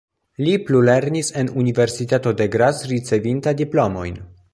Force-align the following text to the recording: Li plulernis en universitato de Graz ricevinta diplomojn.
Li 0.45 0.53
plulernis 0.69 1.29
en 1.41 1.51
universitato 1.63 2.33
de 2.39 2.47
Graz 2.57 2.79
ricevinta 2.93 3.55
diplomojn. 3.61 4.19